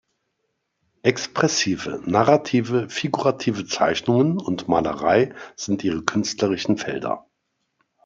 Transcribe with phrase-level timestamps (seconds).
[1.03, 7.27] Expressive, narrative, figurative Zeichnungen und Malerei sind ihre künstlerischen Felder.